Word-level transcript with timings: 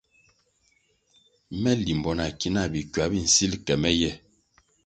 Me 1.61 1.71
limbo 1.85 2.09
na 2.17 2.25
ki 2.39 2.47
náh 2.53 2.67
bikywa 2.73 3.05
bi 3.11 3.19
nsil 3.25 3.53
ke 3.65 3.73
me 3.81 3.91
ye. 4.01 4.11